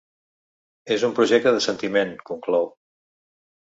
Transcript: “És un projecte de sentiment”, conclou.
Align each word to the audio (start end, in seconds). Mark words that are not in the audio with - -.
“És 0.95 1.05
un 1.09 1.13
projecte 1.21 1.55
de 1.59 1.63
sentiment”, 1.69 2.19
conclou. 2.35 2.71